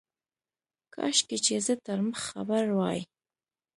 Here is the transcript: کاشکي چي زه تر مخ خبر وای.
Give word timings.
کاشکي 0.93 1.37
چي 1.45 1.55
زه 1.65 1.73
تر 1.85 1.99
مخ 2.07 2.19
خبر 2.29 2.65
وای. 2.77 2.99